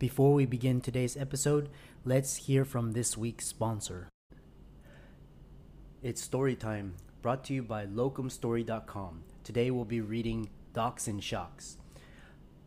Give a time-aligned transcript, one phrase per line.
[0.00, 1.68] Before we begin today's episode,
[2.06, 4.08] let's hear from this week's sponsor.
[6.02, 9.24] It's story time, brought to you by locumstory.com.
[9.44, 11.76] Today we'll be reading Docs and Shocks.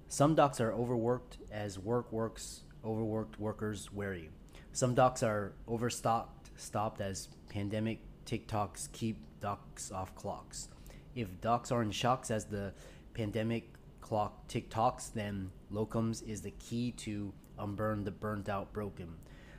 [0.07, 4.29] Some docs are overworked as work works overworked workers weary.
[4.71, 10.67] Some docs are overstocked, stopped as pandemic TikToks keep docs off clocks.
[11.15, 12.75] If docs are in shocks as the
[13.15, 19.09] pandemic clock TikToks, then locums is the key to um, unburn the burnt out broken.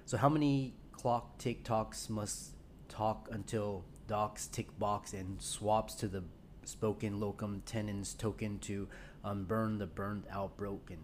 [0.04, 2.54] So how many clock TikToks must
[2.88, 6.22] talk until docs tick box and swaps to the
[6.64, 8.88] spoken locum tenens token to
[9.24, 10.98] um, unburn the burned out broken?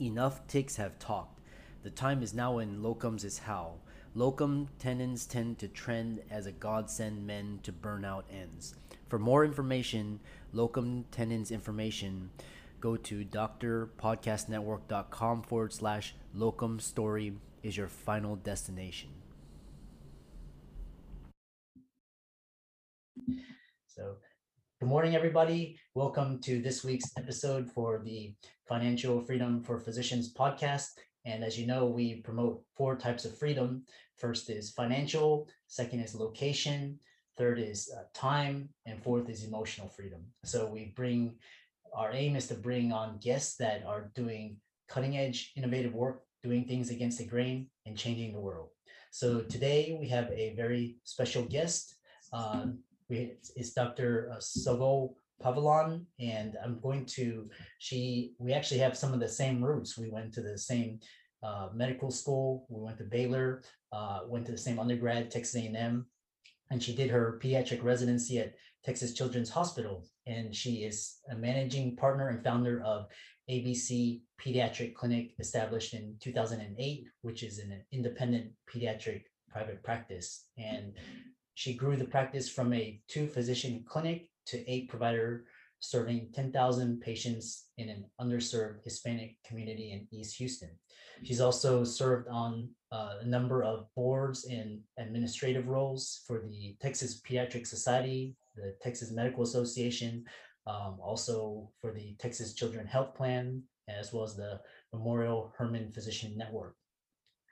[0.00, 1.40] Enough ticks have talked.
[1.82, 3.74] The time is now when locums is how.
[4.14, 8.74] Locum tenens tend to trend as a godsend men to burnout ends.
[9.08, 10.20] For more information,
[10.52, 12.30] locum tenens information,
[12.82, 19.10] go to drpodcastnetwork.com forward slash locum story is your final destination.
[23.86, 24.16] So,
[24.80, 25.78] good morning, everybody.
[25.94, 28.34] Welcome to this week's episode for the
[28.66, 30.88] Financial Freedom for Physicians podcast.
[31.24, 33.84] And as you know, we promote four types of freedom.
[34.16, 36.98] First is financial, second is location,
[37.36, 40.24] third is uh, time, and fourth is emotional freedom.
[40.44, 41.36] So we bring
[41.94, 44.56] our aim is to bring on guests that are doing
[44.88, 48.68] cutting edge, innovative work, doing things against the grain, and changing the world.
[49.10, 51.96] So today we have a very special guest.
[52.32, 54.34] Um, we, it's Dr.
[54.38, 57.48] Sogo Pavilon, and I'm going to,
[57.78, 59.98] she, we actually have some of the same roots.
[59.98, 61.00] We went to the same
[61.42, 66.06] uh, medical school, we went to Baylor, uh, went to the same undergrad, Texas A&M,
[66.70, 68.54] and she did her pediatric residency at
[68.84, 70.04] Texas Children's Hospital.
[70.26, 73.06] And she is a managing partner and founder of
[73.50, 80.46] ABC Pediatric Clinic, established in 2008, which is an independent pediatric private practice.
[80.56, 80.94] And
[81.54, 85.44] she grew the practice from a two physician clinic to eight provider
[85.82, 90.70] serving 10,000 patients in an underserved Hispanic community in East Houston.
[91.24, 97.20] She's also served on uh, a number of boards and administrative roles for the Texas
[97.20, 100.24] Pediatric Society, the Texas Medical Association,
[100.66, 104.60] um, also for the Texas Children Health Plan, as well as the
[104.92, 106.76] Memorial Hermann Physician Network.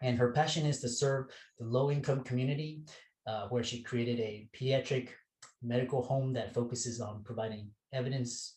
[0.03, 1.27] And her passion is to serve
[1.59, 2.83] the low income community,
[3.27, 5.09] uh, where she created a pediatric
[5.63, 8.55] medical home that focuses on providing evidence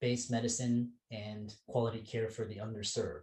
[0.00, 3.22] based medicine and quality care for the underserved.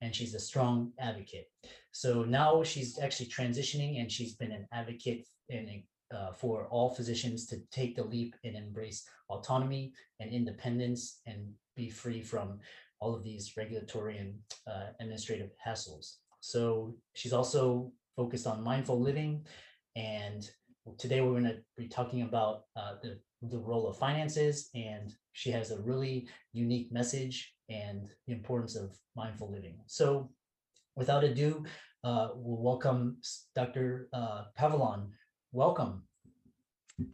[0.00, 1.48] And she's a strong advocate.
[1.92, 5.68] So now she's actually transitioning and she's been an advocate in
[6.14, 11.88] uh, for all physicians to take the leap and embrace autonomy and independence and be
[11.88, 12.58] free from
[13.00, 14.34] all of these regulatory and
[14.66, 16.16] uh, administrative hassles.
[16.40, 19.44] So she's also focused on mindful living
[19.96, 20.48] and
[20.98, 25.50] today we're going to be talking about uh, the, the role of finances and she
[25.50, 30.30] has a really unique message and the importance of mindful living so
[30.96, 31.64] without ado
[32.04, 33.16] uh, we'll welcome
[33.54, 35.08] dr uh, pavilon
[35.52, 36.02] welcome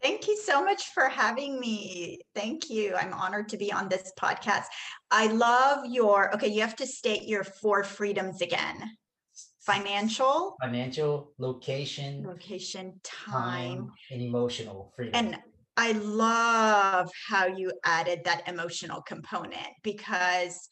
[0.03, 2.21] Thank you so much for having me.
[2.34, 2.94] Thank you.
[2.94, 4.65] I'm honored to be on this podcast.
[5.10, 8.82] I love your, okay, you have to state your four freedoms again
[9.60, 15.14] financial, financial, location, location, time, time, and emotional freedom.
[15.14, 15.38] And
[15.76, 20.69] I love how you added that emotional component because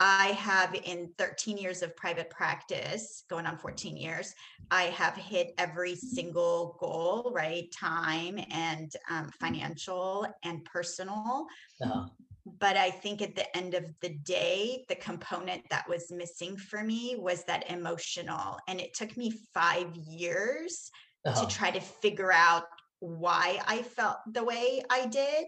[0.00, 4.34] I have in 13 years of private practice, going on 14 years,
[4.70, 7.70] I have hit every single goal, right?
[7.72, 11.46] Time and um, financial and personal.
[11.80, 12.06] Uh-huh
[12.46, 16.84] but I think at the end of the day, the component that was missing for
[16.84, 18.58] me was that emotional.
[18.68, 20.90] And it took me five years
[21.24, 21.46] uh-huh.
[21.46, 22.64] to try to figure out
[23.00, 25.46] why I felt the way I did.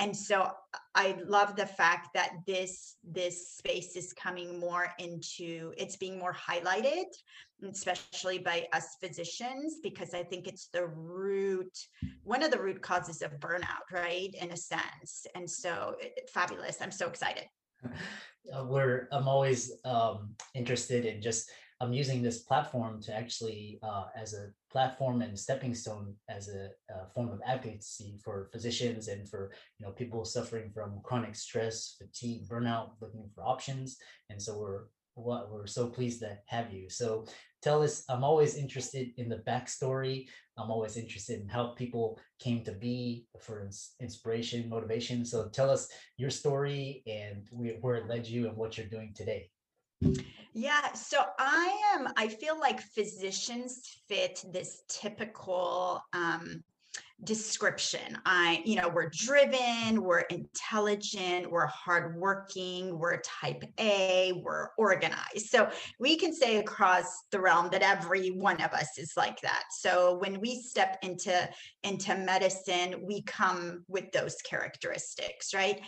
[0.00, 0.50] And so
[0.94, 6.34] I love the fact that this this space is coming more into it's being more
[6.34, 7.04] highlighted
[7.68, 11.76] especially by us physicians, because I think it's the root,
[12.24, 14.34] one of the root causes of burnout, right?
[14.40, 15.26] In a sense.
[15.34, 15.96] And so
[16.32, 16.78] fabulous.
[16.80, 17.44] I'm so excited.
[17.84, 24.04] Uh, we're, I'm always um, interested in just I'm using this platform to actually uh,
[24.14, 29.26] as a platform and stepping stone as a, a, form of advocacy for physicians and
[29.28, 33.96] for you know people suffering from chronic stress, fatigue, burnout, looking for options.
[34.28, 34.82] And so we're
[35.14, 36.88] what we're so pleased to have you.
[36.88, 37.24] So
[37.62, 40.26] tell us, I'm always interested in the backstory.
[40.56, 43.68] I'm always interested in how people came to be for
[44.00, 45.24] inspiration, motivation.
[45.24, 49.50] So tell us your story and where it led you and what you're doing today.
[50.52, 56.64] Yeah, so I am, I feel like physicians fit this typical um,
[57.24, 58.18] description.
[58.24, 65.46] I, you know, we're driven, we're intelligent, we're hardworking, we're type A, we're organized.
[65.50, 69.64] So we can say across the realm that every one of us is like that.
[69.70, 71.48] So when we step into
[71.84, 75.80] into medicine, we come with those characteristics, right?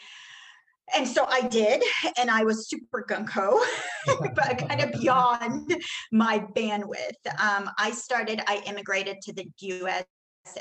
[0.94, 1.82] And so I did,
[2.18, 3.64] and I was super gung-ho,
[4.34, 5.74] but kind of beyond
[6.10, 7.24] my bandwidth.
[7.38, 10.04] Um, I started, I immigrated to the US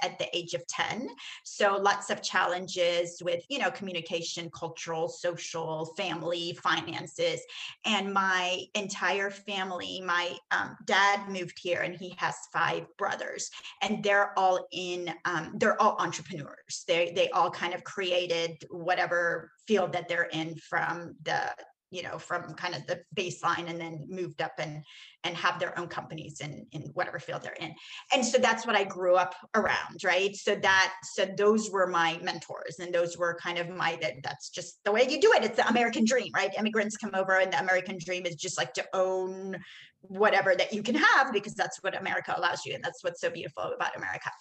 [0.04, 1.10] at the age of 10
[1.44, 7.42] so lots of challenges with you know communication cultural social family finances.
[7.86, 13.50] And my entire family my um, dad moved here and he has five brothers
[13.82, 16.84] and they're all in um, they're all entrepreneurs.
[16.88, 21.54] They they all kind of created whatever field that they're in from the
[21.92, 24.84] you know from kind of the baseline and then moved up and
[25.24, 27.74] and have their own companies in in whatever field they're in.
[28.14, 30.36] And so that's what i grew up around right?
[30.36, 34.50] So that so those were my mentors and those were kind of my that that's
[34.50, 35.44] just the way you do it.
[35.44, 36.52] It's the american dream right?
[36.58, 39.58] Immigrants come over and the american dream is just like to own
[40.02, 43.30] whatever that you can have because that's what America allows you and that's what's so
[43.30, 44.32] beautiful about America.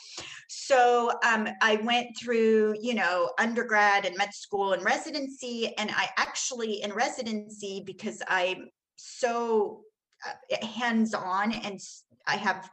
[0.49, 6.09] So um, I went through, you know, undergrad and med school and residency and I
[6.17, 9.83] actually in residency because I'm so
[10.27, 11.81] uh, hands-on and
[12.27, 12.71] I have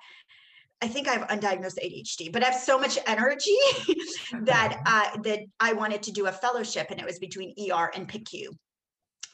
[0.79, 3.57] I think I have undiagnosed ADHD, but I have so much energy
[4.41, 8.07] that uh, that I wanted to do a fellowship, and it was between ER and
[8.07, 8.49] PICU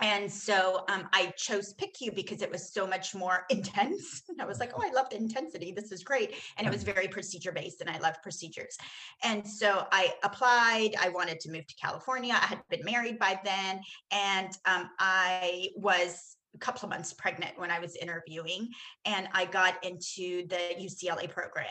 [0.03, 4.23] and so um, I chose PICU because it was so much more intense.
[4.27, 5.71] And I was like, oh, I love the intensity.
[5.71, 6.35] This is great.
[6.57, 8.77] And it was very procedure based, and I love procedures.
[9.23, 10.95] And so I applied.
[10.99, 12.33] I wanted to move to California.
[12.33, 13.81] I had been married by then,
[14.11, 18.69] and um, I was a couple of months pregnant when I was interviewing,
[19.05, 21.67] and I got into the UCLA program.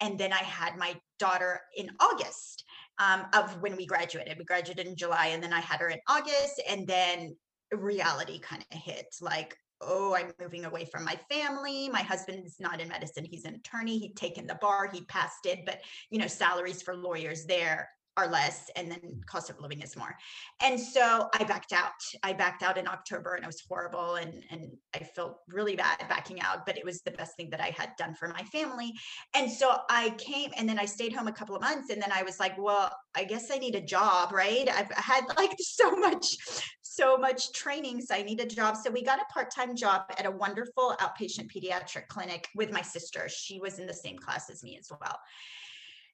[0.00, 2.64] And then I had my daughter in August.
[2.98, 4.38] Um, of when we graduated.
[4.38, 7.36] We graduated in July, and then I had her in August, and then
[7.72, 12.80] reality kind of hit like oh i'm moving away from my family my husband's not
[12.80, 15.80] in medicine he's an attorney he'd taken the bar he passed it but
[16.10, 20.16] you know salaries for lawyers there are less and then cost of living is more.
[20.62, 21.92] And so i backed out.
[22.22, 25.98] I backed out in october and it was horrible and and i felt really bad
[26.08, 28.92] backing out but it was the best thing that i had done for my family.
[29.34, 32.12] And so i came and then i stayed home a couple of months and then
[32.12, 34.68] i was like well i guess i need a job right?
[34.68, 36.36] I've had like so much
[36.82, 38.76] so much training so i need a job.
[38.76, 43.28] So we got a part-time job at a wonderful outpatient pediatric clinic with my sister.
[43.28, 45.18] She was in the same class as me as well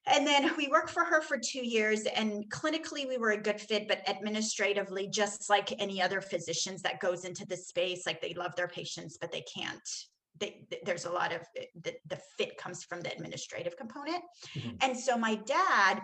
[0.05, 3.59] and then we worked for her for two years, and clinically we were a good
[3.59, 8.33] fit, but administratively, just like any other physicians that goes into this space, like they
[8.33, 9.79] love their patients, but they can't.
[10.39, 14.23] They, there's a lot of eh, the, the fit comes from the administrative component.
[14.57, 14.75] Mm-hmm.
[14.81, 16.01] And so my dad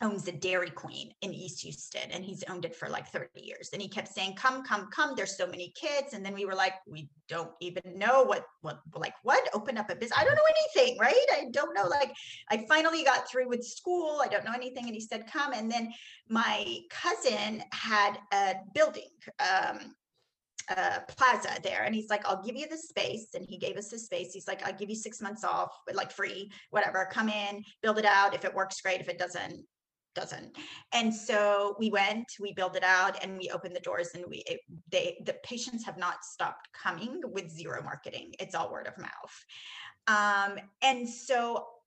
[0.00, 3.70] owns a Dairy Queen in East Houston and he's owned it for like 30 years.
[3.72, 6.14] And he kept saying, come, come, come, there's so many kids.
[6.14, 9.90] And then we were like, we don't even know what, what, like what, open up
[9.90, 10.18] a business.
[10.18, 10.42] I don't know
[10.76, 11.14] anything, right?
[11.32, 11.86] I don't know.
[11.86, 12.12] Like
[12.50, 14.20] I finally got through with school.
[14.22, 14.84] I don't know anything.
[14.84, 15.52] And he said, come.
[15.52, 15.92] And then
[16.28, 19.94] my cousin had a building, um,
[21.08, 23.98] plaza there and he's like i'll give you the space and he gave us the
[23.98, 27.98] space he's like i'll give you six months off like free whatever come in build
[27.98, 29.64] it out if it works great if it doesn't
[30.18, 30.50] doesn't.
[30.92, 34.38] And so we went, we built it out, and we opened the doors, and we
[34.52, 34.60] it,
[34.92, 38.28] they the patients have not stopped coming with zero marketing.
[38.42, 39.36] It's all word of mouth.
[40.16, 41.38] Um, and so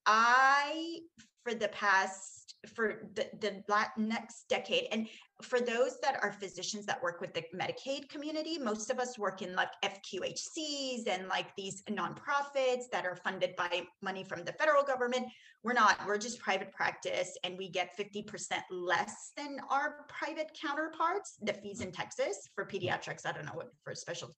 [0.06, 1.00] I,
[1.44, 3.62] for the past for the, the
[3.96, 4.86] next decade.
[4.92, 5.08] And
[5.42, 9.42] for those that are physicians that work with the medicaid community most of us work
[9.42, 14.82] in like fqhcs and like these nonprofits that are funded by money from the federal
[14.84, 15.26] government.
[15.64, 18.24] We're not we're just private practice and we get 50%
[18.70, 23.70] less than our private counterparts the fees in texas for pediatrics i don't know what
[23.82, 24.34] for specialty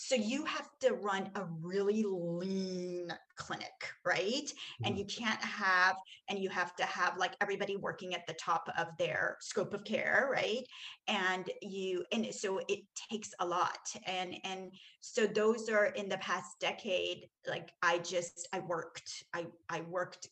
[0.00, 3.66] so you have to run a really lean clinic
[4.04, 4.52] right?
[4.84, 4.98] And Mhm.
[4.98, 5.96] you can't have
[6.28, 9.82] and you have to have like everybody working at the top of their scope of
[9.84, 10.64] care right?
[11.08, 13.80] And you and so it takes a lot.
[14.06, 19.46] And and so those are in the past decade like i just i worked i
[19.68, 20.28] i worked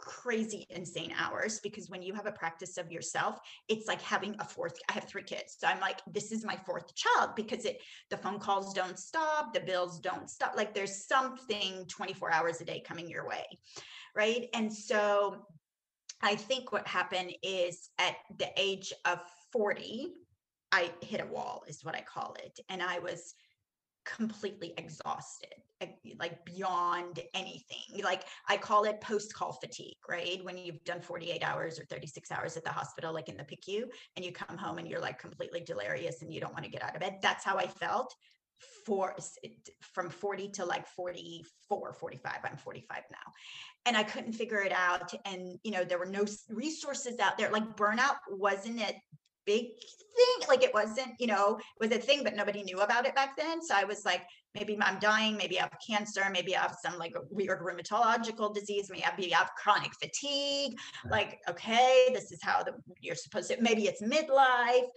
[0.00, 3.38] crazy insane hours because when you have a practice of yourself
[3.68, 5.56] it's like having a fourth i have three kids.
[5.58, 9.52] So i'm like this is my fourth child because it the phone calls don't stop
[9.52, 13.44] the bills don't stop like there's something 24 hours a day coming your way
[14.16, 14.48] right?
[14.54, 15.46] And so
[16.22, 19.20] i think what happened is at the age of
[19.52, 20.14] 40
[20.72, 22.58] i hit a wall is what i call it.
[22.68, 23.34] And i was
[24.16, 25.54] completely exhausted
[26.18, 28.02] like- beyond anything.
[28.02, 30.44] Like i call it post call fatigue right?
[30.44, 33.84] When you've done 48 hours or 36 hours at the hospital like in the picu
[34.16, 36.82] and you come home and you're like completely delirious and you don't want to get
[36.82, 37.18] out of bed.
[37.22, 38.14] That's how i felt
[38.84, 39.16] for
[39.80, 43.32] from 40 to like 44 45 i'm 45 now.
[43.86, 47.50] And i couldn't figure it out and you know there were no resources out there.
[47.50, 48.94] Like burnout wasn't a
[49.46, 53.06] big thing like it wasn't you know it was a thing but nobody knew about
[53.06, 53.62] it back then.
[53.62, 54.22] So i was like
[54.54, 58.90] maybe i'm dying maybe i have cancer maybe i have some like weird rheumatological disease
[58.90, 60.76] maybe i have chronic fatigue.
[61.10, 64.88] Like okay this is how the, you're supposed to maybe it's midlife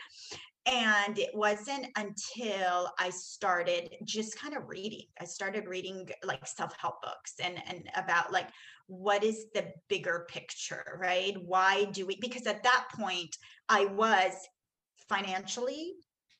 [0.65, 7.01] and it wasn't until i started just kind of reading i started reading like self-help
[7.01, 8.47] books and and about like
[8.87, 11.35] what is the bigger picture right?
[11.45, 13.35] Why do we because at that point
[13.69, 14.33] i was
[15.09, 15.93] financially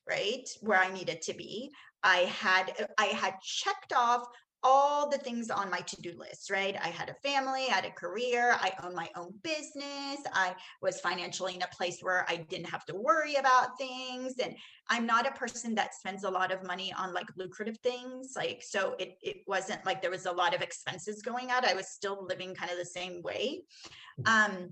[0.08, 1.70] right where i needed to be.
[2.02, 4.26] I had i had checked off
[4.66, 7.90] all the things on my to-do list right i had a family i had a
[7.90, 12.68] career i own my own business i was financially in a place where i didn't
[12.68, 14.56] have to worry about things and
[14.88, 18.62] i'm not a person that spends a lot of money on like lucrative things like
[18.66, 21.88] so it, it wasn't like there was a lot of expenses going out i was
[21.88, 23.62] still living kind of the same way
[24.24, 24.70] um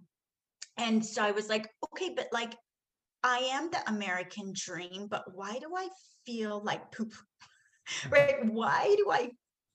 [0.78, 2.54] and so i was like okay but like
[3.24, 5.88] I am the American dream, but why do I
[6.26, 7.14] feel like poop?
[8.10, 8.44] right?
[8.44, 9.30] Why do I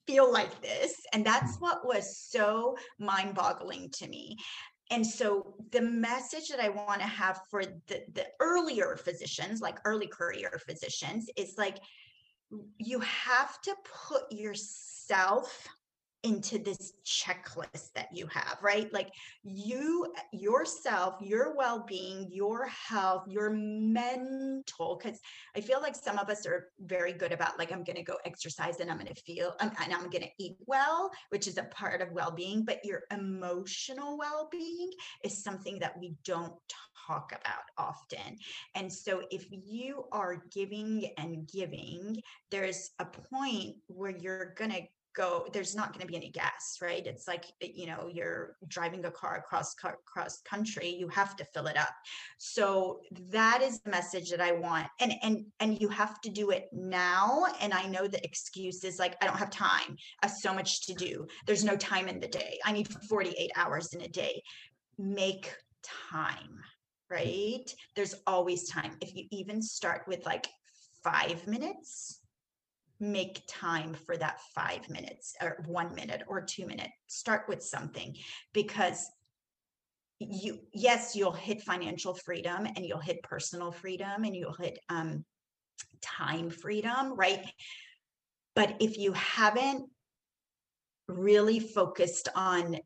[0.08, 0.96] feel like this?
[1.14, 1.62] And that's mm.
[1.62, 4.38] what was so mind boggling to me.
[4.90, 9.80] And so the message that I want to have for the, the earlier physicians, like
[9.84, 11.78] early career physicians, is like
[12.78, 13.76] you have to
[14.08, 15.68] put yourself
[16.28, 18.92] into this checklist that you have, right?
[18.92, 19.10] Like
[19.44, 25.20] you, yourself, your well being, your health, your mental, because
[25.56, 28.18] I feel like some of us are very good about, like, I'm going to go
[28.26, 31.64] exercise and I'm going to feel, and I'm going to eat well, which is a
[31.64, 34.92] part of well being, but your emotional well being
[35.24, 36.54] is something that we don't
[37.08, 38.38] talk about often.
[38.76, 44.82] And so if you are giving and giving, there's a point where you're going to
[45.18, 47.06] go there's not going to be any gas right?
[47.06, 51.46] It's like eh, you know you're driving a car across across country you have to
[51.54, 51.94] fill it up.
[52.38, 56.52] So that is the message that i want and and and you have to do
[56.52, 59.92] it now and i know the excuse is like i don't have time.
[60.22, 61.28] I have so much to do.
[61.46, 62.60] There's no time in the day.
[62.66, 64.42] I need 48 hours in a day.
[64.98, 66.60] Make time
[67.10, 67.74] right?
[67.96, 68.98] There's always time.
[69.00, 70.48] If you even start with like
[71.04, 72.20] 5 minutes
[73.00, 76.94] make time for that five minutes or one minute or two minutes.
[77.08, 78.16] Start with something
[78.54, 79.10] because
[80.20, 85.24] you, yes, you'll hit financial freedom and you'll hit personal freedom and you'll hit um,
[86.02, 87.46] time freedom, right?
[88.56, 89.90] But if you haven't
[91.08, 92.78] really focused on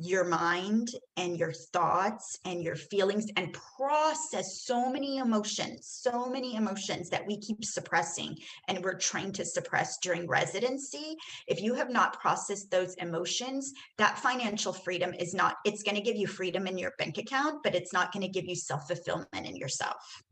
[0.00, 6.54] your mind and your thoughts and your feelings and process so many emotions, so many
[6.54, 8.36] emotions that we keep suppressing
[8.68, 11.16] and we're trained to suppress during residency.
[11.46, 16.02] If you have not processed those emotions, that financial freedom is not, it's going to
[16.02, 18.86] give you freedom in your bank account, but it's not going to give you self
[18.86, 20.22] fulfillment in yourself.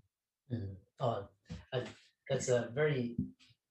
[0.53, 0.77] Mhm.
[1.01, 1.23] Uh,
[1.73, 1.83] I,
[2.29, 3.17] that's a very,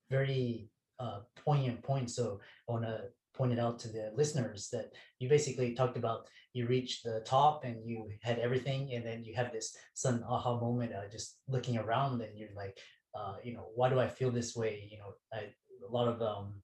[0.10, 2.10] very uh, poignant point.
[2.12, 6.28] So I want to point it out to the listeners that you basically talked about
[6.56, 10.58] you reached the top and you had everything, and then you have this sudden aha
[10.58, 12.78] moment, uh, just looking around, and you're like,
[13.14, 14.88] uh, you know, why do I feel this way?
[14.90, 15.50] You know, I,
[15.88, 16.62] a lot of um,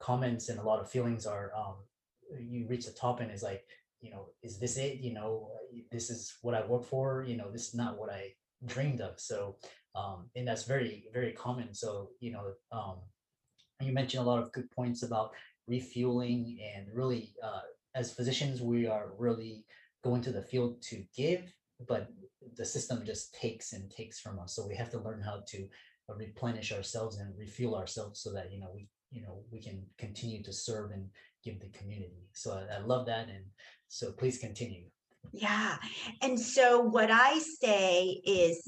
[0.00, 1.76] comments and a lot of feelings are um,
[2.40, 3.64] you reach the top and it's like,
[4.00, 5.00] you know, is this it?
[5.00, 5.50] You know,
[5.92, 7.24] this is what I work for.
[7.26, 8.32] You know, this is not what I
[8.64, 9.20] dreamed of.
[9.20, 9.56] So,
[9.94, 11.74] um, and that's very, very common.
[11.74, 12.96] So, you know, um,
[13.80, 15.32] you mentioned a lot of good points about
[15.66, 17.60] refueling and really, uh,
[17.94, 19.64] as physicians, we are really
[20.02, 21.52] going to the field to give,
[21.88, 22.08] but
[22.56, 24.54] the system just takes and takes from us.
[24.54, 25.68] So we have to learn how to
[26.08, 30.42] replenish ourselves and refuel ourselves so that you know we you know we can continue
[30.42, 31.08] to serve and
[31.42, 32.28] give the community.
[32.34, 33.44] So I, I love that and
[33.88, 34.84] so please continue.
[35.32, 35.76] Yeah.
[36.20, 38.62] And so what i say is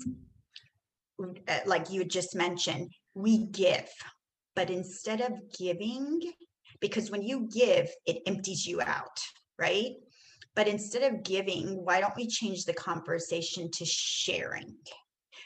[1.22, 3.88] uh, like you just mentioned we give
[4.54, 6.20] but instead of giving
[6.80, 9.21] because when you give it empties you out
[9.59, 9.92] right?
[10.54, 14.76] But instead of giving why don't we change the conversation to sharing?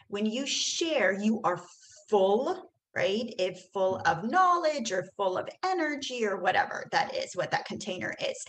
[0.08, 1.60] When you share you are
[2.08, 3.32] full right?
[3.38, 8.14] If full of knowledge or full of energy or whatever that is what that container
[8.20, 8.44] is.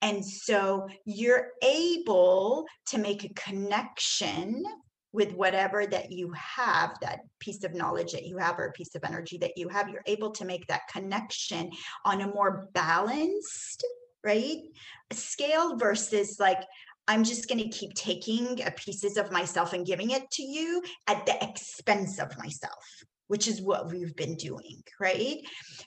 [0.00, 4.64] And so you're able to make a connection
[5.12, 8.94] with whatever that you have, that piece of knowledge that you have, or a piece
[8.94, 11.70] of energy that you have, you're able to make that connection
[12.04, 13.84] on a more balanced,
[14.24, 14.60] right?
[15.12, 16.62] Scale versus like,
[17.08, 20.82] I'm just going to keep taking uh, pieces of myself and giving it to you
[21.08, 25.38] at the expense of myself which is what we've been doing, right?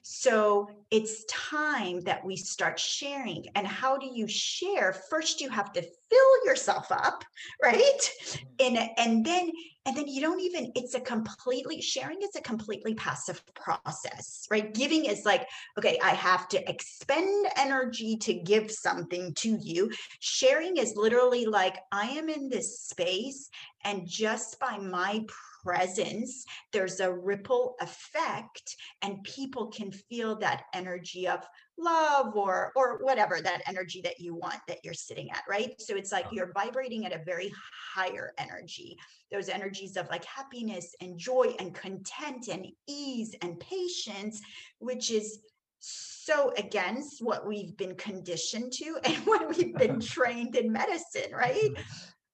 [0.01, 3.45] So it's time that we start sharing.
[3.53, 4.93] And how do you share?
[5.11, 7.23] First, you have to fill yourself up,
[7.61, 7.83] right?
[8.01, 8.65] Mm-hmm.
[8.77, 9.51] And, and then
[9.85, 14.73] and then you don't even it's a completely sharing is a completely passive process right
[14.73, 15.47] giving is like
[15.77, 21.77] okay i have to expend energy to give something to you sharing is literally like
[21.91, 23.51] i am in this space
[23.83, 25.23] and just by my
[25.65, 31.39] presence, there's a ripple effect, and people can feel that energy of
[31.77, 35.73] love or or whatever that energy that you want that you're sitting at right?
[35.79, 37.51] So it's like you're vibrating at a very
[37.93, 38.97] higher energy.
[39.31, 44.41] Those energies of like happiness and joy and content and ease and patience
[44.79, 45.39] which is
[45.79, 51.71] so against what we've been conditioned to and what we've been trained in medicine right?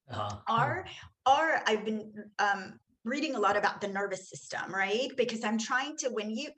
[0.10, 0.38] Uh-huh.
[0.48, 0.86] our
[1.26, 5.10] our i've been um reading a lot about the nervous system, right?
[5.18, 6.50] Because I'm trying to, when you,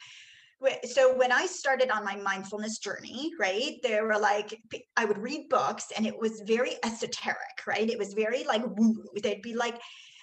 [0.85, 4.61] so when I started on my mindfulness journey, right, there were like
[4.95, 7.89] I would read books and it was very esoteric, right?
[7.89, 9.03] It was very like woo.
[9.21, 9.79] They'd be like,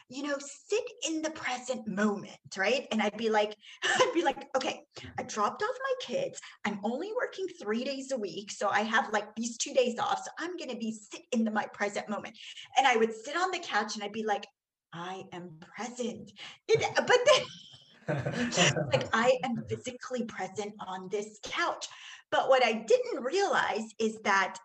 [0.09, 2.87] you know, sit in the present moment, right?
[2.91, 4.81] And I'd be like, I'd be like, okay,
[5.19, 6.41] I dropped off my kids.
[6.65, 10.19] I'm only working three days a week, so I have like these two days off.
[10.25, 12.37] So I'm gonna be sit in the my present moment.
[12.77, 14.47] And I would sit on the couch and I'd be like,
[14.93, 16.33] I am present.
[16.69, 21.87] It, uh, but then, like, I am physically present on this couch.
[22.31, 24.59] But what I didn't realize is that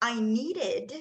[0.00, 0.94] I needed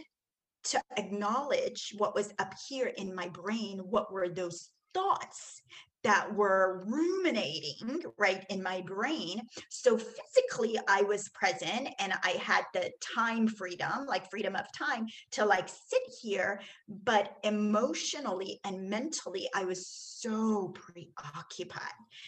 [0.63, 3.79] to acknowledge what was up here in my brain.
[3.79, 5.61] What were those thoughts
[6.03, 9.41] that were ruminating right in my brain.
[9.69, 15.07] So physically, I was present and I had the time freedom, like freedom of time
[15.31, 16.61] to like sit here.
[17.03, 21.81] But emotionally and mentally, I was so preoccupied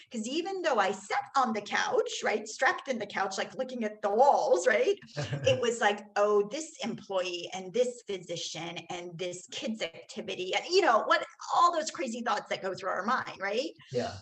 [0.09, 3.83] because even though I sat on the couch, right, strapped in the couch, like looking
[3.83, 4.97] at the walls, right,
[5.45, 10.81] it was like, oh, this employee and this physician and this kids activity and you
[10.81, 13.73] know what, all those crazy thoughts that go through our mind, right right?
[13.91, 14.13] Yeah.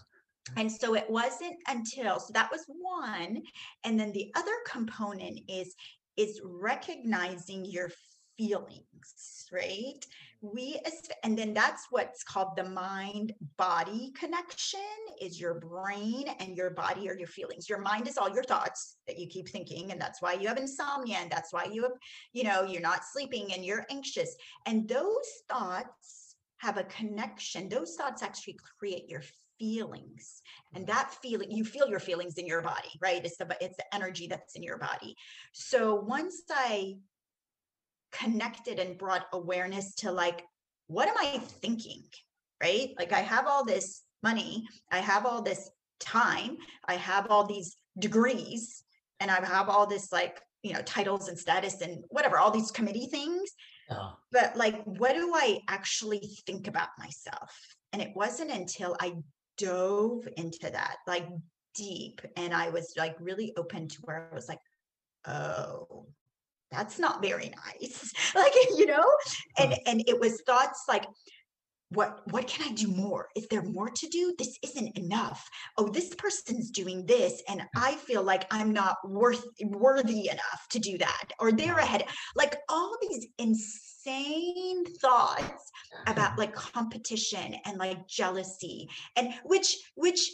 [0.58, 3.41] And so it wasn't until so that was one
[3.84, 5.75] and then the other component is
[6.17, 7.89] is recognizing your
[8.38, 10.04] feelings, right?
[10.41, 10.80] We
[11.23, 14.80] and then that's what's called the mind body connection
[15.21, 17.69] is your brain and your body or your feelings.
[17.69, 20.58] Your mind is all your thoughts that you keep thinking and that's why you have
[20.58, 21.91] insomnia and that's why you have
[22.34, 24.36] you know you're not sleeping and you're anxious.
[24.65, 26.21] And those thoughts
[26.62, 27.69] have a connection.
[27.69, 29.24] Those thoughts actually create your
[29.60, 30.41] feelings.
[30.74, 30.95] And mm-hmm.
[30.95, 33.24] that feeling you feel your feelings in your body right?
[33.24, 35.15] It's the it's the energy that's in your body.
[35.54, 36.95] So once i
[38.12, 40.43] connected and brought awareness to like
[40.88, 42.04] what am i thinking
[42.62, 42.89] right?
[43.00, 45.69] Like i have all this money i have all this
[46.00, 48.84] time i have all these degrees
[49.19, 52.71] and i have all this like you know titles and status and whatever all these
[52.71, 53.52] committee things
[53.89, 54.12] uh-huh.
[54.32, 57.56] but like what do i actually think about myself
[57.94, 59.13] and it wasn't until i
[59.58, 61.28] dove into that like
[61.76, 64.60] deep and I was like really open to where I was like,
[65.28, 66.08] oh,
[66.72, 68.12] that's not very nice.
[68.36, 69.06] like, you know,
[69.58, 71.06] and and it was thoughts like,
[71.91, 73.27] what what can i do more?
[73.36, 74.34] Is there more to do?
[74.38, 75.47] This isn't enough.
[75.77, 77.67] Oh this person's doing this and mm.
[77.75, 82.06] i feel like i'm not worth worthy enough to do that or they're ahead.
[82.36, 85.71] Like all these insane thoughts
[86.08, 90.32] about like competition and like jealousy and which which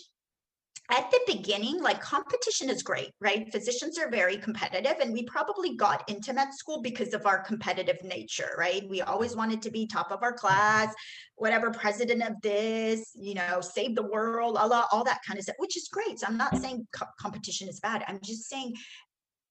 [0.89, 3.51] at the beginning, like competition is great, right?
[3.51, 8.01] Physicians are very competitive, and we probably got into med school because of our competitive
[8.03, 8.87] nature, right?
[8.89, 10.93] We always wanted to be top of our class,
[11.35, 15.57] whatever president of this, you know, save the world, Allah, all that kind of stuff,
[15.59, 16.19] which is great.
[16.19, 18.05] So I'm not saying co- competition is bad.
[18.07, 18.73] I'm just saying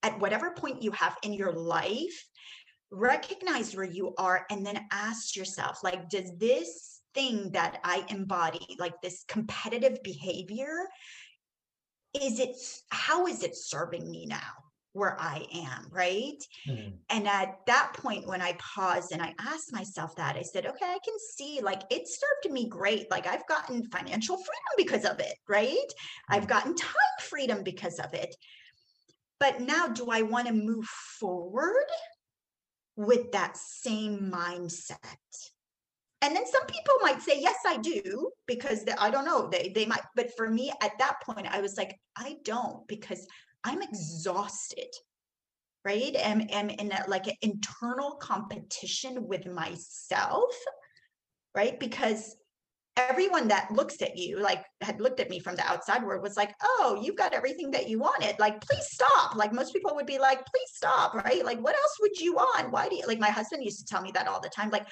[0.03, 2.25] at whatever point you have in your life,
[2.90, 8.77] recognize where you are and then ask yourself, like, does this thing that I embody,
[8.79, 10.87] like this competitive behavior,
[12.22, 12.57] is it
[12.90, 14.52] how is it serving me now
[14.96, 16.42] where I am, right?
[16.66, 16.96] Mm-hmm.
[17.11, 20.87] And at that point, when I paused and I asked myself that, I said, okay,
[20.87, 23.11] I can see like it served me great.
[23.11, 25.76] Like I've gotten financial freedom because of it, right?
[25.76, 26.35] Mm-hmm.
[26.35, 28.35] I've gotten time freedom because of it.
[29.38, 31.85] But now, do I want to move forward
[32.96, 34.96] with that same mindset?
[36.22, 39.70] And then some people might say yes i do because they, i don't know they
[39.74, 43.26] they might but for me at that point i was like i don't because
[43.64, 43.88] i'm mm-hmm.
[43.90, 44.88] exhausted
[45.87, 46.16] right?
[46.16, 50.52] And am in a, like an internal competition with myself
[51.55, 51.79] right?
[51.81, 52.37] Because
[52.98, 56.37] everyone that looks at you like had looked at me from the outside world was
[56.37, 58.37] like oh you've got everything that you wanted.
[58.40, 59.37] Like please stop.
[59.37, 61.44] Like most people would be like please stop right?
[61.44, 62.72] Like what else would you want?
[62.72, 64.88] Why do you like my husband used to tell me that all the time like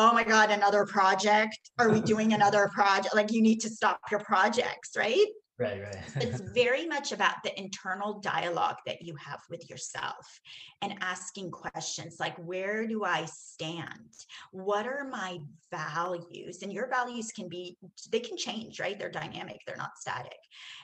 [0.00, 1.58] oh my god another project?
[1.78, 2.06] Are we uh-huh.
[2.06, 3.14] doing another project?
[3.14, 5.26] Like you need to stop your projects right
[5.60, 6.22] Right, right.
[6.22, 10.40] it's very much about the internal dialogue that you have with yourself
[10.80, 14.14] and asking questions like, where do I stand?
[14.52, 15.38] What are my
[15.70, 16.62] values?
[16.62, 17.76] And your values can be,
[18.10, 18.98] they can change, right?
[18.98, 20.38] They're dynamic, they're not static.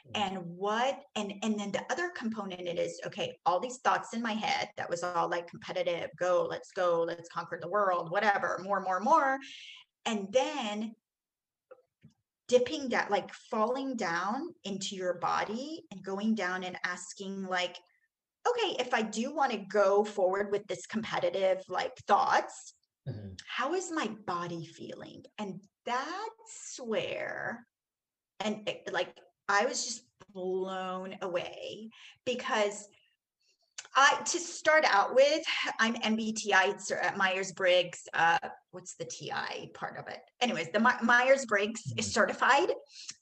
[0.09, 0.23] Mm-hmm.
[0.23, 4.21] And what, and and then the other component it is, okay, all these thoughts in
[4.21, 8.61] my head that was all like competitive, go, let's go, let's conquer the world, whatever,
[8.63, 9.39] more, more, more.
[10.05, 10.95] And then
[12.49, 17.77] dipping that like falling down into your body and going down and asking like
[18.49, 22.75] okay if i do want to go forward with this competitive like thoughts
[23.09, 23.33] mm-hmm.
[23.49, 27.67] how is my body feeling and that's where
[28.41, 31.89] and it, like i was just blown away
[32.25, 32.89] because
[33.99, 35.43] I to start out with,
[35.81, 38.07] I'm MBTI uh, Myers Briggs.
[38.13, 38.37] Uh,
[38.73, 40.21] what's the TI part of it?
[40.43, 42.03] Anyways, the My- Myers Briggs is mm-hmm.
[42.03, 42.75] certified,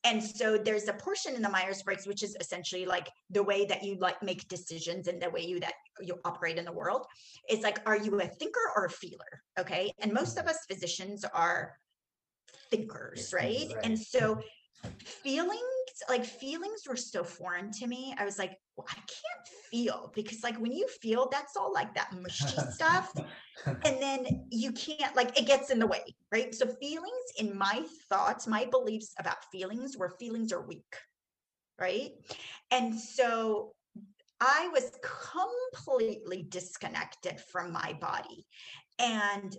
[0.02, 3.64] and so there's a portion in the Myers Briggs which is essentially like the way
[3.66, 7.06] that you like make decisions and the way you that you operate in the world.
[7.48, 9.42] It's like, are you a thinker or a feeler?
[9.58, 10.50] Okay, and most of mm-hmm.
[10.50, 11.78] us physicians are
[12.72, 13.68] thinkers, right?
[13.68, 13.84] right.
[13.84, 14.40] And so
[15.04, 15.60] feelings
[16.08, 18.14] like feelings were so foreign to me.
[18.18, 21.94] I was like well, i can't feel because like when you feel that's all like
[21.94, 23.12] that mushy stuff
[23.66, 26.54] and then you can't like it gets in the way right?
[26.54, 30.82] So feelings in my thoughts my beliefs about feelings where feelings are weak
[31.80, 32.12] right?
[32.70, 33.72] And so
[34.40, 34.90] i was
[35.32, 38.44] completely disconnected from my body
[38.98, 39.56] and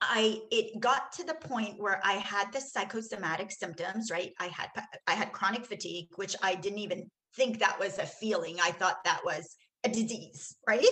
[0.00, 4.32] I it got to the point where I had the psychosomatic symptoms, right?
[4.38, 4.68] I had
[5.06, 8.58] I had chronic fatigue, which I didn't even think that was a feeling.
[8.60, 10.84] I thought that was a disease, right?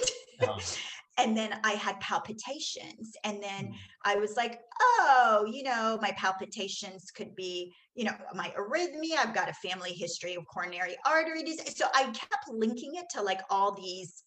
[0.42, 0.58] Oh.
[1.18, 3.12] and then I had palpitations.
[3.24, 3.74] And then mm.
[4.04, 9.16] I was like, oh, you know, my palpitations could be, you know, my arrhythmia.
[9.18, 11.76] I've got a family history of coronary artery disease.
[11.76, 14.24] So I kept linking it to like all these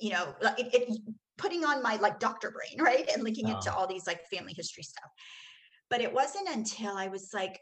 [0.00, 0.98] you know it, it,
[1.38, 3.08] putting on my like doctor brain, right?
[3.12, 3.78] And linking it to oh.
[3.78, 5.10] all these like family history stuff.
[5.90, 7.60] But it wasn't until I was like,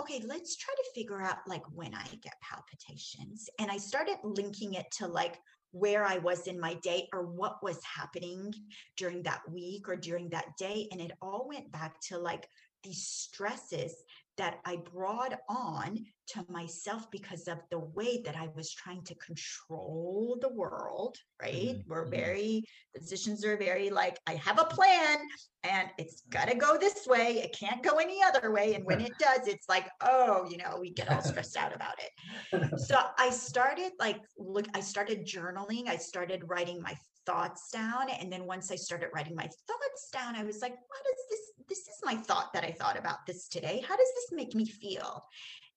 [0.00, 3.48] okay, let's try to figure out like when I get palpitations.
[3.58, 5.38] And I started linking it to like
[5.72, 8.54] where I was in my day or what was happening
[8.96, 10.88] during that week or during that day.
[10.92, 12.48] And it all went back to like
[12.82, 13.94] these stresses
[14.38, 19.14] that I brought on to myself because of the way that I was trying to
[19.16, 21.52] control the world, right?
[21.52, 21.90] Mm-hmm.
[21.90, 22.10] We're mm-hmm.
[22.10, 22.64] very,
[22.96, 25.18] physicians are very like, I have a plan
[25.64, 27.40] and it's got to go this way.
[27.42, 28.74] It can't go any other way.
[28.74, 31.96] And when it does, it's like, oh, you know, we get all stressed out about
[31.98, 32.80] it.
[32.80, 35.88] So I started like, look, I started journaling.
[35.88, 36.94] I started writing my
[37.26, 38.08] thoughts down.
[38.20, 41.57] And then once I started writing my thoughts down, I was like, what is this?
[41.68, 43.84] This is my thought that I thought about this today.
[43.86, 45.24] How does this make me feel?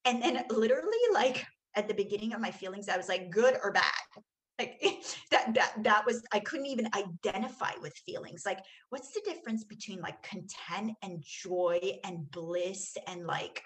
[0.06, 3.72] And then literally like at the beginning of my feelings, I was like, good or
[3.72, 3.84] bad.
[4.60, 4.82] Like
[5.32, 8.44] that that that was I couldn't even identify with feelings.
[8.46, 13.64] Like, what's the difference between like content and joy and bliss and like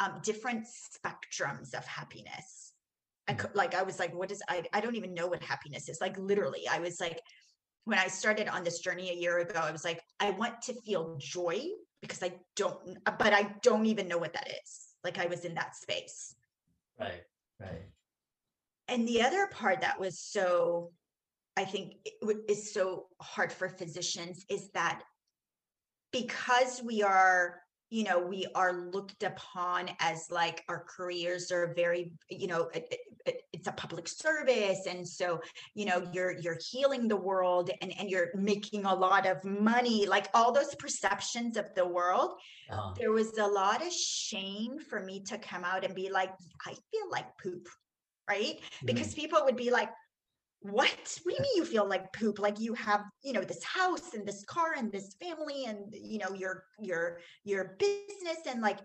[0.00, 2.72] um, different spectrums of happiness?
[3.28, 6.00] I like I was like, what is I I don't even know what happiness is.
[6.00, 7.20] Like literally, I was like,
[7.86, 10.74] when I started on this journey a year ago, I was like, I want to
[10.82, 11.62] feel joy
[12.02, 14.88] because I don't, but I don't even know what that is.
[15.04, 16.34] Like I was in that space.
[16.98, 17.22] Right,
[17.60, 17.82] right.
[18.88, 20.90] And the other part that was so,
[21.56, 25.02] I think it w- is so hard for physicians is that
[26.12, 32.12] because we are, you know, we are looked upon as like our careers are very,
[32.30, 32.68] you know,
[33.52, 34.86] it's a public service.
[34.88, 35.40] And so,
[35.74, 40.06] you know, you're you're healing the world and, and you're making a lot of money,
[40.06, 42.32] like all those perceptions of the world
[42.70, 46.30] Uh, there was a lot of shame for me to come out and be like,
[46.66, 47.68] I feel like poop,
[48.28, 48.58] right?
[48.84, 49.90] Because people would be like,
[50.60, 51.20] what?
[51.22, 52.38] What do you mean you feel like poop?
[52.38, 56.18] Like you have, you know, this house and this car and this family and you
[56.18, 58.78] know your your your business and like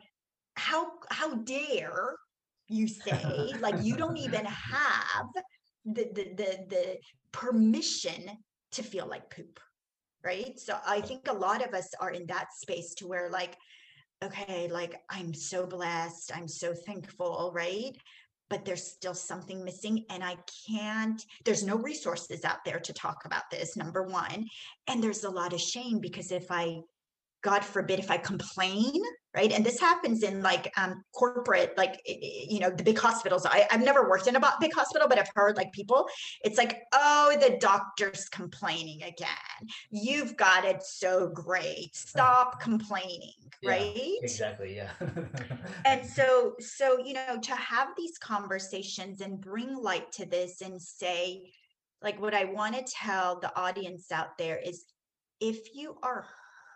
[0.56, 2.16] how how dare
[2.72, 5.28] you say like you don't even have
[5.86, 6.98] the the the, the
[7.32, 8.30] permission
[8.72, 9.60] to feel like poop
[10.24, 10.60] right?
[10.60, 13.58] So i think a lot of us are in that space to where like
[14.24, 17.96] okay like i'm so blessed i'm so thankful right?
[18.50, 23.24] But there's still something missing and i can't there's no resources out there to talk
[23.26, 24.46] about this number one.
[24.88, 26.80] And there's a lot of shame because if i
[27.42, 29.02] god forbid if i complain
[29.36, 29.52] right?
[29.52, 33.46] And this happens in like um corporate like you know the big hospitals.
[33.46, 36.08] I, i've never worked in a big hospital but i've heard like people
[36.44, 39.68] it's like oh the doctor's complaining again.
[39.90, 41.96] You've got it so great.
[41.96, 44.18] Stop complaining Yeah, right?
[44.22, 44.92] Exactly, yeah.
[45.86, 50.82] and so so you know to have these conversations and bring light to this and
[50.82, 51.52] say
[52.02, 54.86] like what i want to tell the audience out there is
[55.40, 56.26] if you are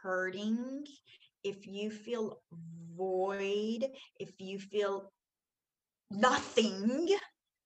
[0.01, 0.85] hurting
[1.45, 2.41] if you feel
[2.97, 3.87] void
[4.19, 5.11] if you feel
[6.11, 7.09] nothing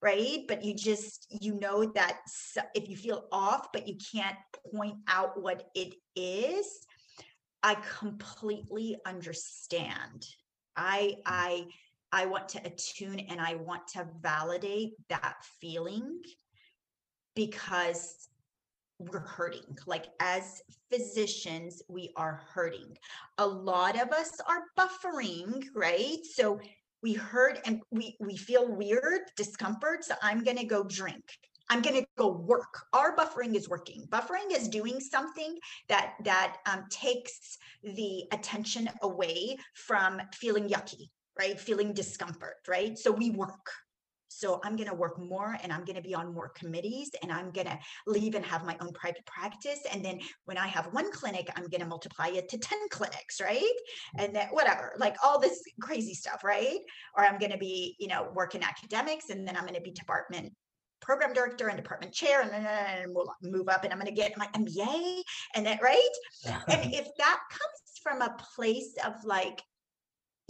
[0.02, 0.44] right?
[0.48, 2.20] But you just you know that
[2.74, 4.38] if you feel off but you can't
[4.74, 6.66] point out what it is
[7.62, 10.24] i completely understand.
[10.76, 11.66] I i
[12.12, 16.22] i want to attune and i want to validate that feeling
[17.36, 18.29] because
[19.00, 19.76] we're hurting.
[19.86, 22.96] Like as physicians we are hurting.
[23.38, 26.18] A lot of us are buffering right?
[26.34, 26.60] So
[27.02, 31.24] we hurt and we we feel weird discomfort so i'm to go drink.
[31.70, 32.82] I'm going to go work.
[32.92, 34.04] Our buffering is working.
[34.08, 35.56] Buffering is doing something
[35.88, 41.58] that that um, takes the attention away from feeling yucky right?
[41.58, 42.98] Feeling discomfort right?
[42.98, 43.70] So we work
[44.40, 47.30] so i'm going to work more and i'm going to be on more committees and
[47.30, 50.86] i'm going to leave and have my own private practice and then when i have
[50.92, 53.60] one clinic i'm going to multiply it to 10 clinics right?
[54.16, 54.24] Mm.
[54.24, 56.78] And then whatever like all this crazy stuff right?
[57.16, 59.80] Or i'm going to be you know work in academics and then i'm going to
[59.80, 60.52] be department
[61.00, 64.20] program director and department chair and then and we'll move up and i'm going to
[64.22, 65.22] get my mba
[65.54, 66.14] and that right?
[66.68, 69.62] And if that comes from a place of like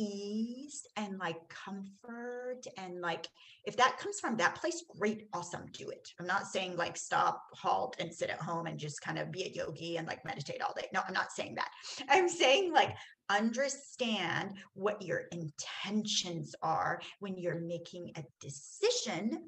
[0.01, 3.27] ease and like comfort and like
[3.65, 6.09] if that comes from that place great awesome do it.
[6.19, 9.45] I'm not saying like stop halt and sit at home and just kind of be
[9.45, 10.89] a yogi and like meditate all day.
[10.95, 11.71] No i'm not saying that.
[12.09, 12.97] I'm saying like
[13.29, 19.39] understand what your intentions are when you're making a decision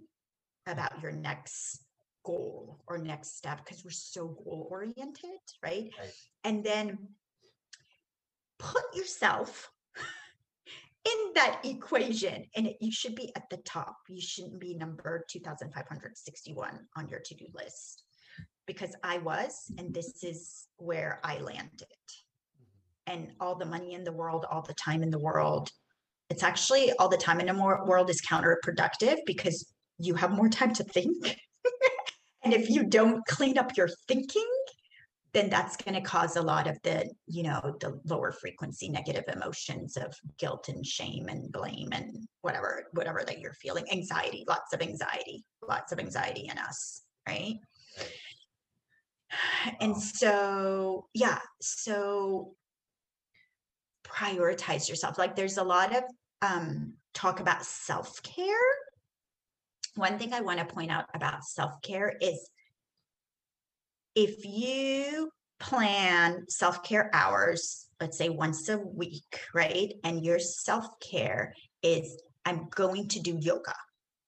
[0.66, 1.84] about your next
[2.24, 5.30] goal or next step because we're so goal oriented
[5.64, 5.90] right?
[5.98, 6.12] Right.
[6.44, 6.98] and then
[8.58, 9.70] put yourself
[11.04, 13.96] in that equation and it, you should be at the top.
[14.08, 18.04] You shouldn't be number 2561 on your to-do list.
[18.66, 21.86] Because i was and this is where i landed.
[22.56, 23.12] Mm-hmm.
[23.12, 25.70] And all the money in the world all the time in the world
[26.30, 30.72] it's actually all the time in the world is counterproductive because you have more time
[30.74, 31.36] to think.
[32.44, 34.48] And if you don't clean up your thinking
[35.34, 39.24] then that's going to cause a lot of the you know the lower frequency negative
[39.32, 43.84] emotions of guilt and shame and blame and whatever whatever that you're feeling.
[43.90, 47.56] Anxiety lots of anxiety lots of anxiety in us right?
[49.80, 52.54] And so yeah so
[54.04, 55.18] prioritize yourself.
[55.18, 56.04] Like there's a lot of
[56.42, 58.56] um talk about self-care.
[59.94, 62.48] One thing i want to point out about self-care is
[64.14, 72.20] if you plan self-care hours let's say once a week right and your self-care is
[72.44, 73.74] i'm going to do yoga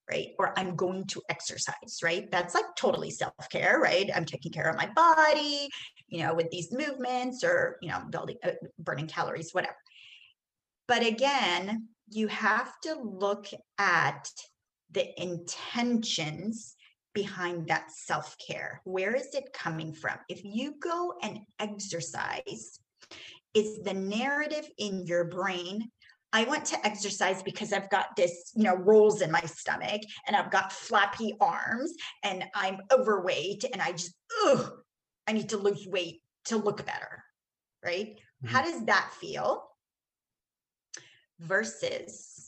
[0.08, 2.30] right or i'm going to exercise right?
[2.30, 4.10] That's like totally self-care right?
[4.14, 5.68] I'm taking care of my body
[6.08, 9.76] you know with these movements or you know building uh, burning calories whatever.
[10.86, 13.46] But again you have to look
[13.78, 14.28] at
[14.90, 16.73] the intentions
[17.14, 18.80] behind that self care?
[18.84, 20.18] Where is it coming from?
[20.28, 22.78] If you go and exercise,
[23.54, 25.90] is the narrative in your brain,
[26.32, 30.34] I want to exercise because I've got this, you know, rolls in my stomach and
[30.34, 34.72] I've got flappy arms and I'm overweight and I just, ugh,
[35.28, 37.22] I need to lose weight to look better.
[37.84, 38.18] Right.
[38.44, 38.64] How Mhm.
[38.64, 39.70] does that feel?
[41.38, 42.43] Versus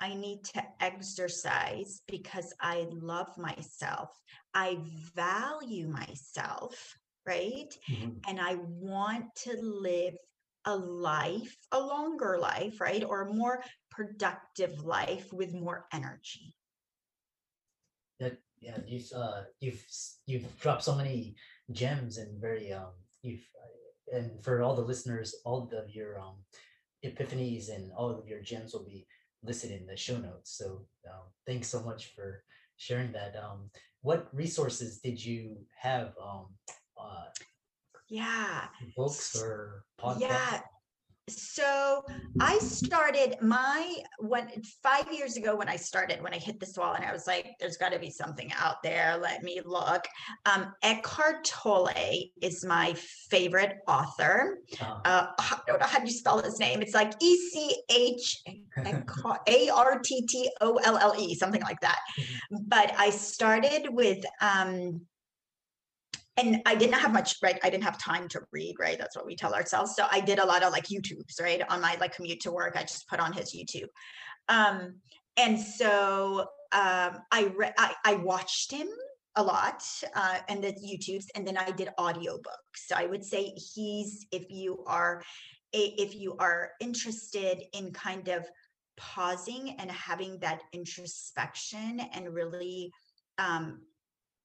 [0.00, 4.08] I need to exercise because I love myself.
[4.54, 4.78] I
[5.14, 6.96] value myself.
[7.26, 8.18] Right Mhm.
[8.26, 10.16] and I want to live
[10.64, 13.04] a life, a longer life, right?
[13.04, 16.56] Or a more productive life with more energy.
[18.18, 19.84] That yeah, you've uh, you've
[20.26, 21.36] you've dropped so many
[21.72, 23.46] gems and very um you've
[24.12, 26.36] and for all the listeners, all of your um
[27.04, 29.06] epiphanies and all of your gems will be
[29.42, 30.56] listed in the show notes.
[30.56, 32.42] So um, thanks so much for
[32.76, 33.36] sharing that.
[33.36, 33.70] Um,
[34.02, 36.14] what resources did you have?
[36.22, 36.46] Um,
[36.98, 37.26] uh,
[38.08, 38.68] Yeah.
[38.96, 40.20] books or podcasts?
[40.20, 40.60] Yeah.
[41.30, 42.04] So
[42.40, 44.48] I started my when
[44.82, 47.54] five years ago when I started, when I hit this wall and I was like,
[47.60, 49.16] there's got to be something out there.
[49.20, 50.06] Let me look.
[50.46, 51.90] Um, Eckhart Tolle
[52.42, 52.94] is my
[53.28, 54.58] favorite author.
[54.80, 56.82] Uh, uh, I don't know how do you spell his name.
[56.82, 58.42] It's like E C H
[59.48, 61.98] A R T T O L L E, something like that.
[62.50, 65.02] But I started with, um,
[66.40, 67.58] and I didn't have much, right?
[67.62, 68.98] I didn't have time to read, right?
[68.98, 69.94] That's what we tell ourselves.
[69.94, 71.62] So I did a lot of like YouTubes, right?
[71.68, 73.88] On my like commute to work, I just put on his YouTube.
[74.48, 74.96] Um,
[75.36, 78.88] and so um, I, re- I I watched him
[79.36, 79.82] a lot
[80.14, 82.76] uh, and the YouTubes, and then I did audiobooks.
[82.86, 85.22] So I would say he's if you are
[85.74, 88.46] a, if you are interested in kind of
[88.96, 92.92] pausing and having that introspection and really
[93.38, 93.80] um,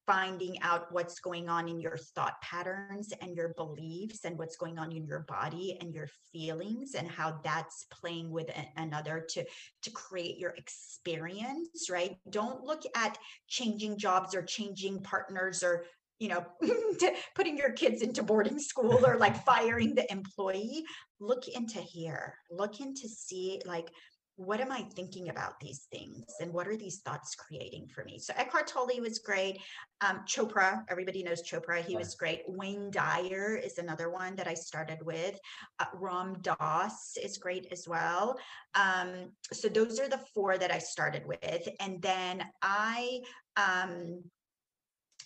[0.08, 4.78] finding out what's going on in your thought patterns and your beliefs and what's going
[4.78, 9.44] on in your body and your feelings and how that's playing with another to
[9.82, 12.18] to create your experience right?
[12.30, 15.86] Don't look at changing jobs or changing partners or
[16.20, 16.46] you know
[17.36, 20.86] putting your kids into boarding school or like firing the employee.
[21.20, 22.36] Look into here.
[22.50, 23.90] Look into see like
[24.38, 28.20] what am I thinking about these things and what are these thoughts creating for me?
[28.20, 29.60] So Eckhart Tolle was great.
[30.02, 31.82] Um, Chopra, everybody knows Chopra.
[31.82, 32.42] He was great.
[32.48, 35.40] Wayne Dyer is another one that I started with.
[35.80, 38.38] Uh, Ram Dass is great as well.
[38.76, 41.70] Um, so those are the four that I started with.
[41.80, 43.22] And then I
[43.56, 44.22] um,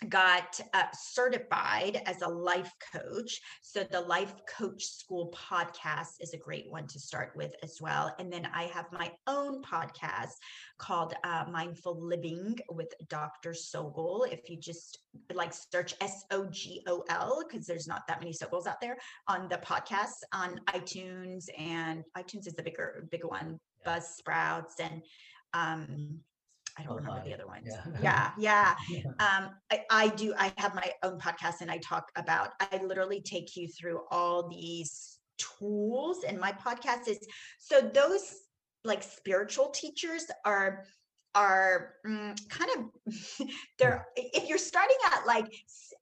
[0.07, 3.41] got uh, certified as a life coach.
[3.61, 8.15] So the Life Coach School podcast is a great one to start with as well.
[8.19, 10.33] And then I have my own podcast
[10.77, 13.51] called uh, Mindful Living with Dr.
[13.51, 14.31] Sogol.
[14.31, 14.99] If you just
[15.33, 18.97] like search S O G O L, because there's not that many Sogols out there
[19.27, 23.97] on the podcast on iTunes, and iTunes is the bigger bigger one, Yeah.
[23.99, 25.01] Buzzsprouts, and
[25.53, 26.19] um,
[26.79, 27.67] I don't remember the other ones.
[28.01, 28.31] yeah.
[28.39, 32.51] Yeah, yeah um I, I do i have my own podcast and i talk about
[32.59, 37.19] i literally take you through all these tools and my podcast is
[37.59, 38.33] so those
[38.83, 40.85] like spiritual teachers are
[41.35, 43.13] are mm, kind of
[43.79, 45.45] they're if you're starting at like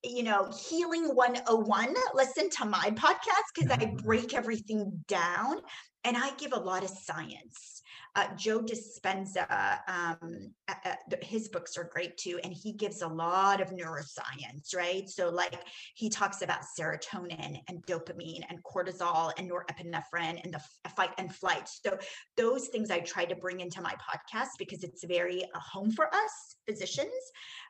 [0.03, 5.57] you know healing 101 listen to my podcast because i break everything down
[6.03, 7.76] and i give a lot of science
[8.17, 13.07] uh, joe dispenza um, uh, uh, his books are great too and he gives a
[13.07, 15.55] lot of neuroscience right so like
[15.95, 21.69] he talks about serotonin and dopamine and cortisol and norepinephrine and the fight and flight
[21.69, 21.97] so
[22.35, 26.13] those things I try to bring into my podcast because it's very a home for
[26.13, 27.11] us physicians,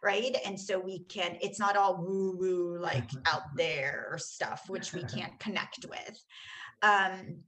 [0.04, 0.36] right?
[0.46, 5.04] And so we can, it's not all woo woo like out there stuff, which we
[5.04, 6.24] can't connect with.
[6.82, 7.40] Um,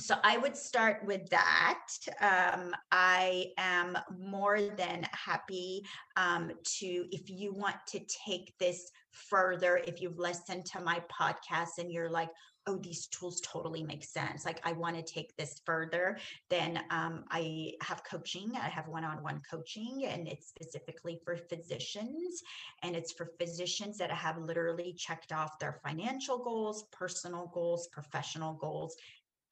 [0.00, 1.86] so I would start with that.
[2.20, 5.84] Um, I am more than happy
[6.16, 11.78] um, to, if you want to take this further, if you've listened to my podcast
[11.78, 12.30] and you're like,
[12.66, 14.44] oh, these tools totally make sense.
[14.44, 16.18] Like, I want to take this further.
[16.50, 18.52] Then um, I have coaching.
[18.54, 22.42] I have one on one coaching, and it's specifically for physicians.
[22.82, 28.54] And it's for physicians that have literally checked off their financial goals, personal goals, professional
[28.54, 28.94] goals,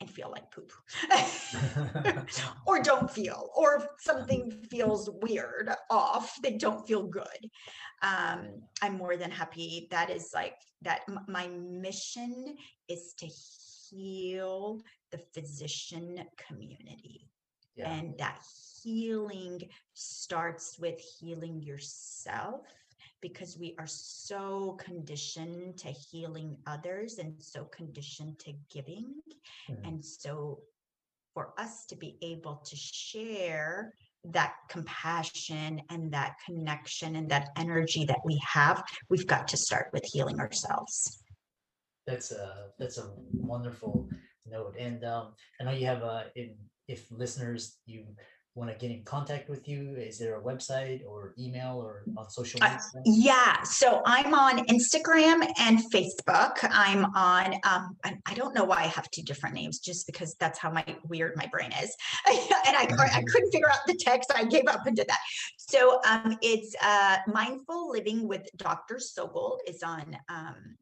[0.01, 0.73] and feel like poop.
[2.67, 7.51] or don't feel, or something feels weird, off, they don't feel good.
[8.03, 8.49] Um,
[8.83, 9.89] I'm more than happy.
[9.91, 11.01] That is like that.
[11.09, 12.57] m- My mission
[12.89, 14.81] is to heal
[15.11, 17.29] the physician community.
[17.75, 17.91] Yeah.
[17.91, 18.39] And that
[18.83, 19.63] healing
[19.95, 22.63] starts with healing yourself
[23.21, 29.15] because we are so conditioned to healing others and so conditioned to giving.
[29.71, 29.89] Mm.
[29.89, 30.61] And so
[31.35, 33.95] for us to be able to share
[34.25, 39.89] that compassion and that connection and that energy that we have, we've got to start
[39.93, 41.23] with healing ourselves.
[42.07, 44.09] That's a that's a wonderful
[44.47, 46.27] note, and um, I know you have a.
[46.37, 46.57] In,
[46.89, 48.07] if listeners you
[48.59, 52.29] want to get in contact with you, is there a website or email or on
[52.29, 52.77] social Uh.
[53.05, 56.59] Yeah, so I'm on Instagram and Facebook.
[56.71, 60.35] I'm on, um, I, I don't know why I have two different names, just because
[60.41, 61.95] that's how my weird my brain is.
[62.27, 64.33] and I, I couldn't figure out the text.
[64.35, 65.21] I gave up and did that.
[65.57, 68.97] So um, it's uh, Mindful Living with Dr.
[68.97, 70.77] Sogol is on um,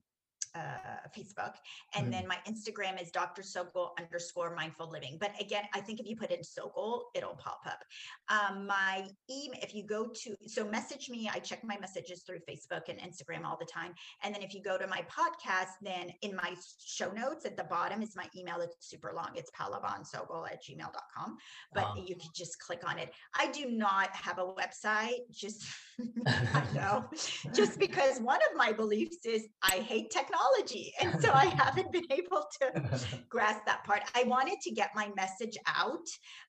[0.56, 1.54] uh, Facebook.
[1.94, 2.10] And Mm.
[2.12, 3.42] then my Instagram is Dr.
[3.42, 5.18] Sogol underscore mindful living.
[5.18, 7.80] But again, I think if you put in Sogol, it'll pop up.
[8.28, 12.40] Um, my email, if you go to, so message me, I check my messages through
[12.48, 13.92] Facebook and Instagram all the time.
[14.22, 16.54] And then if you go to my podcast, then in my
[16.84, 18.60] show notes at the bottom is my email.
[18.60, 19.30] It's super long.
[19.34, 21.36] It's palavansogol at gmail.com.
[21.74, 23.10] But you can just click on it.
[23.34, 25.64] I do not have a website, just
[26.26, 27.04] I know
[27.54, 30.45] just because one of my beliefs is I hate technology.
[31.00, 32.82] And so I haven't been able to
[33.28, 34.02] grasp that part.
[34.14, 36.06] I wanted to get my message out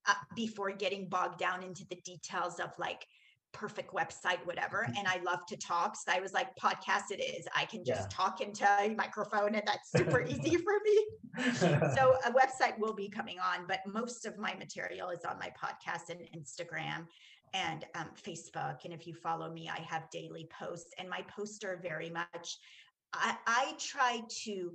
[0.07, 3.05] uh, before getting bogged down into the details of like
[3.53, 4.87] perfect website, whatever.
[4.97, 5.95] And I love to talk.
[5.95, 7.47] So I was like, podcast it is.
[7.55, 8.07] I can just Yeah.
[8.11, 11.05] talk into a microphone and that's super easy for me.
[11.95, 15.51] So a website will be coming on, but most of my material is on my
[15.61, 17.05] podcast and Instagram
[17.53, 18.83] and um, Facebook.
[18.85, 22.57] And if you follow me, I have daily posts, and my posts are very much.
[23.13, 24.71] I, I try to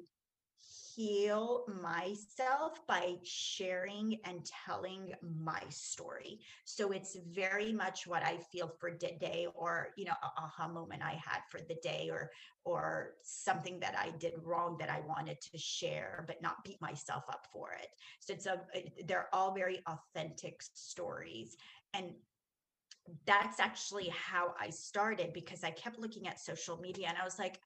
[0.95, 6.41] heal myself by sharing and telling my story.
[6.65, 11.03] So it's very much what I feel for the day, or you know, aha moment
[11.03, 12.31] I had for the day, or
[12.65, 17.25] or something that I did wrong that I wanted to share, but not beat myself
[17.29, 17.89] up for it.
[18.21, 18.61] So it's a
[19.07, 21.57] they're all very authentic stories,
[21.95, 22.13] and
[23.27, 27.39] that's actually how I started because I kept looking at social media and I was
[27.39, 27.59] like,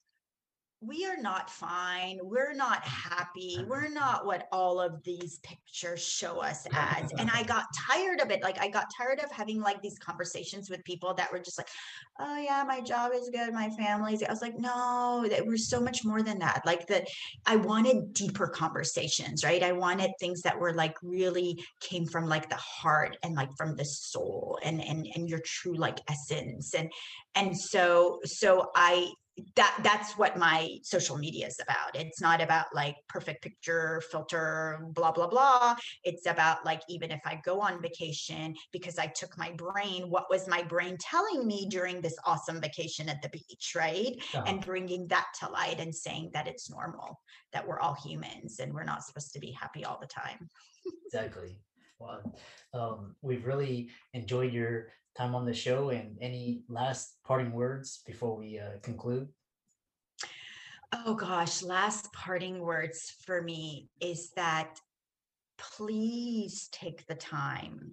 [0.83, 2.19] we are not fine.
[2.23, 3.65] We're not happy.
[3.67, 7.11] We're not what all of these pictures show us as.
[7.19, 8.43] And I got tired of it.
[8.43, 11.69] Like, I got tired of having like these conversations with people that were just like,
[12.21, 13.55] oh, yeah, my job is good.
[13.55, 14.23] My family's.
[14.23, 16.61] I was like, no, that we're so much more than that.
[16.67, 17.09] Like, that
[17.47, 19.63] I wanted deeper conversations, right?
[19.63, 23.77] I wanted things that were like really came from like the heart and like from
[23.77, 26.91] the soul and and and your true like essence and
[27.35, 29.11] and so so i
[29.55, 34.79] that that's what my social media is about it's not about like perfect picture filter
[34.93, 39.37] blah blah blah it's about like even if i go on vacation because i took
[39.37, 43.73] my brain what was my brain telling me during this awesome vacation at the beach
[43.77, 44.45] right Uh-huh.
[44.47, 47.21] and bringing that to light and saying that it's normal
[47.53, 50.49] that we're all humans and we're not supposed to be happy all the time
[51.07, 51.57] Exactly.
[51.99, 52.21] Well,
[52.75, 58.37] um, we've really enjoyed your time on the show and any last parting words before
[58.37, 59.29] we uh, conclude?
[60.93, 64.79] Oh gosh, last parting words for me is that
[65.59, 67.93] please take the time,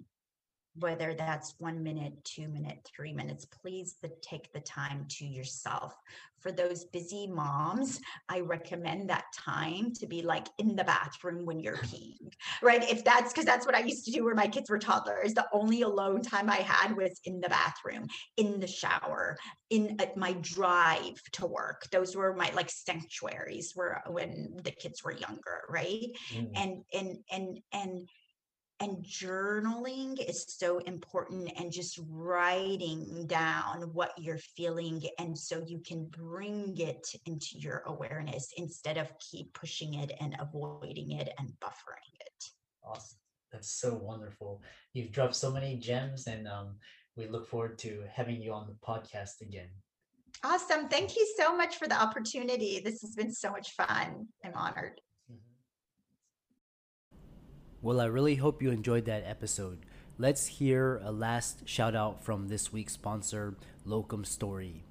[0.76, 5.96] whether that's one minute, two minute, three minutes, please the, take the time to yourself.
[6.40, 11.60] For those busy moms, I recommend that time to be like in the bathroom when
[11.60, 12.84] you're peeing, right?
[12.90, 15.34] If that's because that's what I used to do where my kids were toddlers.
[15.34, 19.38] The only alone time I had was in the bathroom, in the shower,
[19.70, 21.88] in at my drive to work.
[21.92, 26.10] Those were my like sanctuaries where when the kids were younger, right?
[26.34, 28.10] Mm, and and and and
[28.80, 35.80] and journaling is so important and just writing down what you're feeling and so you
[35.80, 41.50] can bring it into your awareness instead of keep pushing it and avoiding it and
[41.62, 42.34] buffering it
[42.86, 43.18] Awesome.
[43.52, 44.62] That's so wonderful.
[44.94, 46.76] You've dropped so many gems, and um,
[47.16, 49.70] we look forward to having you on the podcast again.
[50.44, 54.54] awesome thank you so much for the opportunity this has been so much fun i'm
[54.56, 55.00] honored.
[57.84, 59.80] Well, I really hope you enjoyed that episode.
[60.18, 64.86] Let's hear a last shout out from this week's sponsor, Locum Story.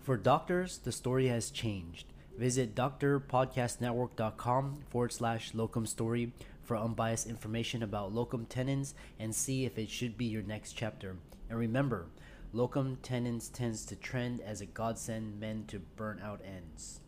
[0.00, 2.06] For doctors, the story has changed.
[2.36, 6.32] Visit drpodcastnetwork.com forward slash locum story
[6.64, 11.18] for unbiased information about locum tenens and see if it should be your next chapter.
[11.48, 12.06] And remember,
[12.52, 16.98] locum tenens tends to trend as a godsend meant to burn out ends.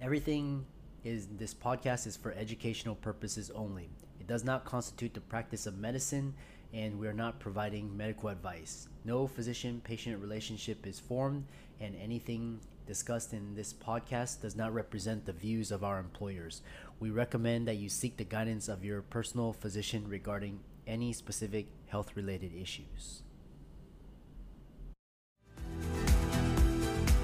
[0.00, 0.66] Everything
[1.06, 3.88] is this podcast is for educational purposes only.
[4.18, 6.34] It does not constitute the practice of medicine,
[6.74, 8.88] and we are not providing medical advice.
[9.04, 11.44] No physician patient relationship is formed,
[11.80, 16.62] and anything discussed in this podcast does not represent the views of our employers.
[16.98, 22.16] We recommend that you seek the guidance of your personal physician regarding any specific health
[22.16, 23.22] related issues.